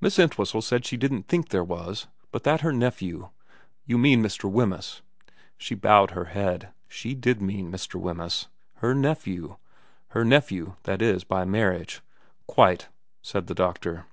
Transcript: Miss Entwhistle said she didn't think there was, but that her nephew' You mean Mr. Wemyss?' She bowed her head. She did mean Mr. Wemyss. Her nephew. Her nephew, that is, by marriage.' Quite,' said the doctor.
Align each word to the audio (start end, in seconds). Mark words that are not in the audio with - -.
Miss 0.00 0.16
Entwhistle 0.16 0.62
said 0.62 0.86
she 0.86 0.96
didn't 0.96 1.26
think 1.26 1.48
there 1.48 1.64
was, 1.64 2.06
but 2.30 2.44
that 2.44 2.60
her 2.60 2.72
nephew' 2.72 3.30
You 3.84 3.98
mean 3.98 4.22
Mr. 4.22 4.48
Wemyss?' 4.48 5.02
She 5.58 5.74
bowed 5.74 6.12
her 6.12 6.26
head. 6.26 6.68
She 6.86 7.16
did 7.16 7.42
mean 7.42 7.72
Mr. 7.72 7.96
Wemyss. 8.00 8.46
Her 8.74 8.94
nephew. 8.94 9.56
Her 10.10 10.24
nephew, 10.24 10.76
that 10.84 11.02
is, 11.02 11.24
by 11.24 11.44
marriage.' 11.44 12.00
Quite,' 12.56 12.86
said 13.22 13.48
the 13.48 13.56
doctor. 13.56 14.04